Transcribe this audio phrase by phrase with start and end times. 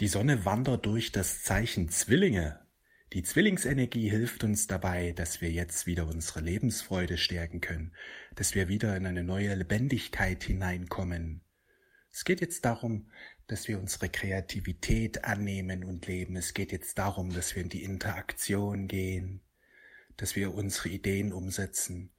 [0.00, 2.58] Die Sonne wandert durch das Zeichen Zwillinge.
[3.12, 7.94] Die Zwillingsenergie hilft uns dabei, dass wir jetzt wieder unsere Lebensfreude stärken können,
[8.34, 11.42] dass wir wieder in eine neue Lebendigkeit hineinkommen.
[12.10, 13.08] Es geht jetzt darum,
[13.46, 16.34] dass wir unsere Kreativität annehmen und leben.
[16.34, 19.42] Es geht jetzt darum, dass wir in die Interaktion gehen,
[20.16, 22.10] dass wir unsere Ideen umsetzen.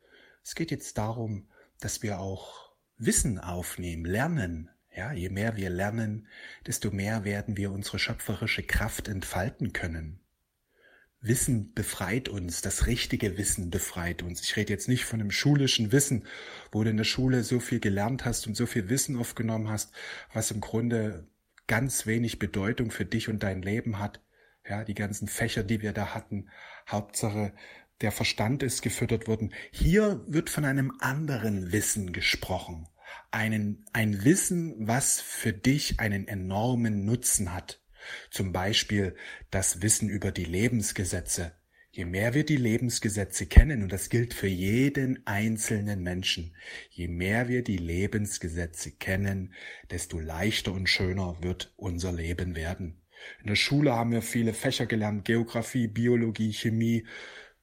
[0.46, 1.50] Es geht jetzt darum,
[1.82, 6.28] dass wir auch Wissen aufnehmen, lernen, ja, je mehr wir lernen,
[6.66, 10.20] desto mehr werden wir unsere schöpferische Kraft entfalten können.
[11.20, 14.42] Wissen befreit uns, das richtige Wissen befreit uns.
[14.42, 16.26] Ich rede jetzt nicht von einem schulischen Wissen,
[16.72, 19.92] wo du in der Schule so viel gelernt hast und so viel Wissen aufgenommen hast,
[20.34, 21.28] was im Grunde
[21.68, 24.22] ganz wenig Bedeutung für dich und dein Leben hat.
[24.68, 26.50] Ja, die ganzen Fächer, die wir da hatten.
[26.88, 27.54] Hauptsache,
[28.02, 29.54] der Verstand ist gefüttert worden.
[29.72, 32.88] Hier wird von einem anderen Wissen gesprochen
[33.32, 37.82] einen, ein Wissen, was für dich einen enormen Nutzen hat.
[38.30, 39.16] Zum Beispiel
[39.52, 41.54] das Wissen über die Lebensgesetze.
[41.92, 46.54] Je mehr wir die Lebensgesetze kennen, und das gilt für jeden einzelnen Menschen,
[46.90, 49.54] je mehr wir die Lebensgesetze kennen,
[49.90, 53.02] desto leichter und schöner wird unser Leben werden.
[53.40, 57.08] In der Schule haben wir viele Fächer gelernt, Geografie, Biologie, Chemie,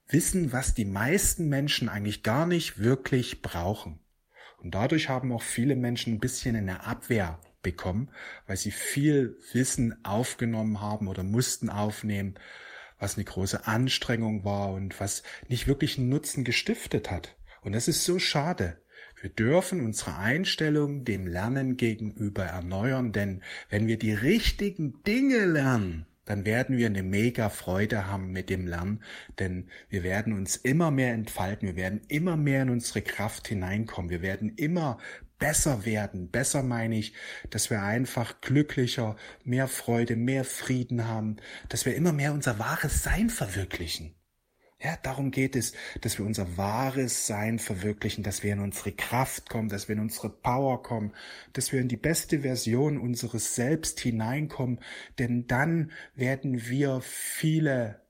[0.09, 4.01] wissen, was die meisten Menschen eigentlich gar nicht wirklich brauchen.
[4.63, 8.11] Und dadurch haben auch viele Menschen ein bisschen eine Abwehr bekommen,
[8.47, 12.35] weil sie viel Wissen aufgenommen haben oder mussten aufnehmen,
[12.99, 17.37] was eine große Anstrengung war und was nicht wirklich einen Nutzen gestiftet hat.
[17.63, 18.79] Und das ist so schade.
[19.21, 26.07] Wir dürfen unsere Einstellung dem Lernen gegenüber erneuern, denn wenn wir die richtigen Dinge lernen,
[26.25, 29.03] dann werden wir eine mega Freude haben mit dem Lernen,
[29.39, 34.11] denn wir werden uns immer mehr entfalten, wir werden immer mehr in unsere Kraft hineinkommen,
[34.11, 34.99] wir werden immer
[35.39, 36.31] besser werden.
[36.31, 37.15] Besser meine ich,
[37.51, 41.37] dass wir einfach glücklicher, mehr Freude, mehr Frieden haben,
[41.69, 44.15] dass wir immer mehr unser wahres Sein verwirklichen.
[44.83, 49.49] Ja, darum geht es, dass wir unser wahres Sein verwirklichen, dass wir in unsere Kraft
[49.49, 51.13] kommen, dass wir in unsere Power kommen,
[51.53, 54.81] dass wir in die beste Version unseres Selbst hineinkommen,
[55.21, 58.03] denn dann werden wir viele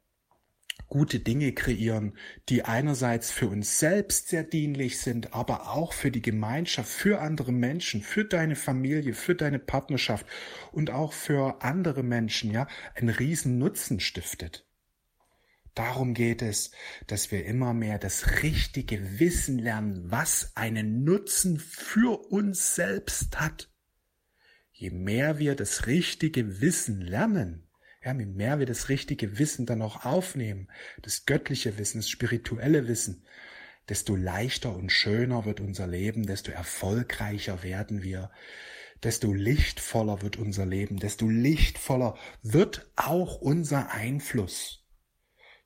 [0.89, 2.15] gute Dinge kreieren,
[2.49, 7.53] die einerseits für uns selbst sehr dienlich sind, aber auch für die Gemeinschaft, für andere
[7.53, 10.27] Menschen, für deine Familie, für deine Partnerschaft
[10.71, 14.67] und auch für andere Menschen, ja, einen riesen Nutzen stiftet.
[15.75, 16.71] Darum geht es,
[17.07, 23.71] dass wir immer mehr das richtige Wissen lernen, was einen Nutzen für uns selbst hat.
[24.71, 27.69] Je mehr wir das richtige Wissen lernen,
[28.05, 30.69] ja, je mehr wir das richtige Wissen dann auch aufnehmen,
[31.01, 33.25] das göttliche Wissen, das spirituelle Wissen,
[33.89, 38.31] desto leichter und schöner wird unser Leben, desto erfolgreicher werden wir,
[39.03, 44.82] desto lichtvoller wird unser Leben, desto lichtvoller wird auch unser Einfluss.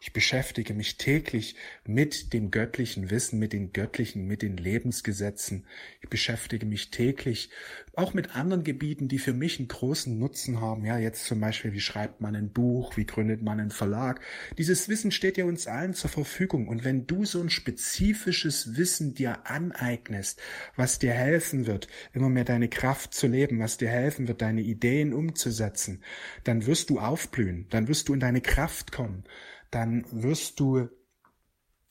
[0.06, 5.66] Ich beschäftige mich täglich mit dem göttlichen Wissen, mit den göttlichen, mit den Lebensgesetzen.
[6.00, 7.50] Ich beschäftige mich täglich
[7.96, 10.84] auch mit anderen Gebieten, die für mich einen großen Nutzen haben.
[10.84, 14.20] Ja, jetzt zum Beispiel, wie schreibt man ein Buch, wie gründet man einen Verlag.
[14.58, 16.68] Dieses Wissen steht ja uns allen zur Verfügung.
[16.68, 20.40] Und wenn du so ein spezifisches Wissen dir aneignest,
[20.76, 24.62] was dir helfen wird, immer mehr deine Kraft zu leben, was dir helfen wird, deine
[24.62, 26.00] Ideen umzusetzen,
[26.44, 29.24] dann wirst du aufblühen, dann wirst du in deine Kraft kommen
[29.70, 30.88] dann wirst du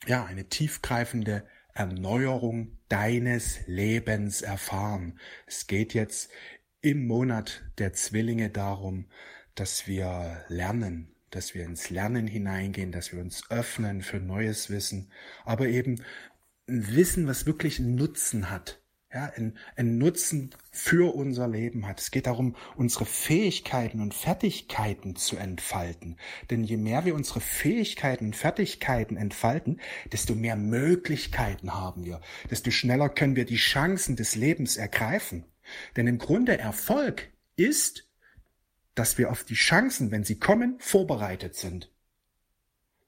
[0.06, 5.18] ja eine tiefgreifende Erneuerung deines Lebens erfahren.
[5.46, 6.30] Es geht jetzt
[6.80, 9.06] im Monat der Zwillinge darum,
[9.54, 15.10] dass wir lernen, dass wir ins Lernen hineingehen, dass wir uns öffnen für neues Wissen,
[15.44, 16.02] aber eben
[16.66, 18.80] Wissen, was wirklich Nutzen hat,
[19.16, 22.00] ja, einen, einen Nutzen für unser Leben hat.
[22.00, 26.18] Es geht darum, unsere Fähigkeiten und Fertigkeiten zu entfalten.
[26.50, 29.80] Denn je mehr wir unsere Fähigkeiten und Fertigkeiten entfalten,
[30.12, 35.44] desto mehr Möglichkeiten haben wir, desto schneller können wir die Chancen des Lebens ergreifen.
[35.96, 38.06] Denn im Grunde Erfolg ist,
[38.94, 41.90] dass wir auf die Chancen, wenn sie kommen, vorbereitet sind.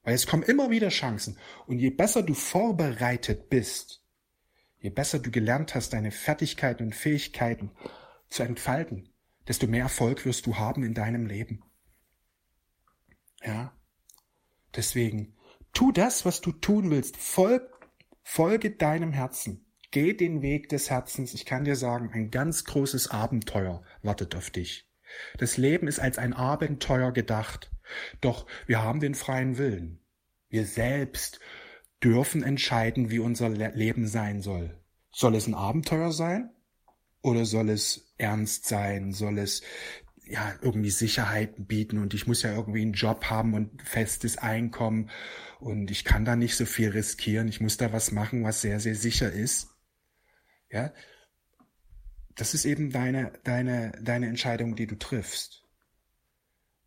[0.01, 1.37] Weil es kommen immer wieder Chancen.
[1.67, 4.01] Und je besser du vorbereitet bist,
[4.79, 7.71] Je besser du gelernt hast, deine Fertigkeiten und Fähigkeiten
[8.29, 9.09] zu entfalten,
[9.47, 11.63] desto mehr Erfolg wirst du haben in deinem Leben.
[13.43, 13.73] Ja.
[14.75, 15.35] Deswegen,
[15.73, 17.17] tu das, was du tun willst.
[17.17, 17.63] Folg,
[18.21, 19.65] folge deinem Herzen.
[19.91, 21.33] Geh den Weg des Herzens.
[21.33, 24.87] Ich kann dir sagen, ein ganz großes Abenteuer wartet auf dich.
[25.37, 27.71] Das Leben ist als ein Abenteuer gedacht.
[28.21, 29.99] Doch wir haben den freien Willen.
[30.49, 31.39] Wir selbst
[32.03, 34.79] dürfen entscheiden, wie unser Leben sein soll.
[35.11, 36.51] Soll es ein Abenteuer sein?
[37.21, 39.11] Oder soll es ernst sein?
[39.11, 39.61] Soll es
[40.25, 45.09] ja irgendwie Sicherheiten bieten und ich muss ja irgendwie einen Job haben und festes Einkommen
[45.59, 47.47] und ich kann da nicht so viel riskieren.
[47.47, 49.69] Ich muss da was machen, was sehr sehr sicher ist.
[50.71, 50.93] Ja,
[52.35, 55.63] das ist eben deine deine deine Entscheidung, die du triffst.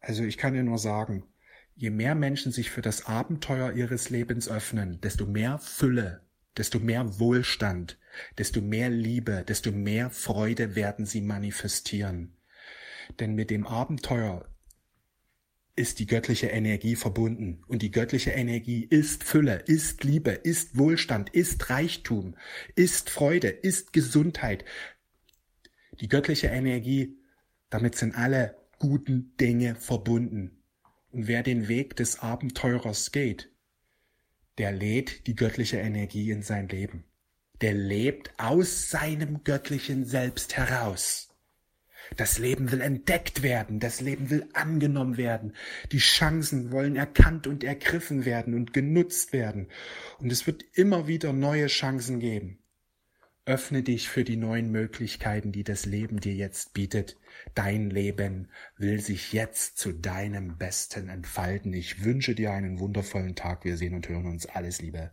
[0.00, 1.24] Also ich kann dir nur sagen,
[1.74, 6.22] je mehr Menschen sich für das Abenteuer ihres Lebens öffnen, desto mehr Fülle,
[6.56, 7.98] desto mehr Wohlstand,
[8.38, 12.36] desto mehr Liebe, desto mehr Freude werden sie manifestieren.
[13.20, 14.48] Denn mit dem Abenteuer
[15.74, 17.64] ist die göttliche Energie verbunden.
[17.66, 22.36] Und die göttliche Energie ist Fülle, ist Liebe, ist Wohlstand, ist Reichtum,
[22.74, 24.64] ist Freude, ist Gesundheit.
[26.00, 27.16] Die göttliche Energie,
[27.70, 30.61] damit sind alle guten Dinge verbunden.
[31.12, 33.50] Und wer den Weg des Abenteurers geht,
[34.58, 37.04] der lädt die göttliche Energie in sein Leben.
[37.60, 41.28] Der lebt aus seinem göttlichen Selbst heraus.
[42.16, 45.54] Das Leben will entdeckt werden, das Leben will angenommen werden,
[45.92, 49.68] die Chancen wollen erkannt und ergriffen werden und genutzt werden.
[50.18, 52.61] Und es wird immer wieder neue Chancen geben.
[53.44, 57.18] Öffne dich für die neuen Möglichkeiten, die das Leben dir jetzt bietet.
[57.56, 58.48] Dein Leben
[58.78, 61.72] will sich jetzt zu deinem Besten entfalten.
[61.72, 63.64] Ich wünsche dir einen wundervollen Tag.
[63.64, 64.46] Wir sehen und hören uns.
[64.46, 65.10] Alles Liebe.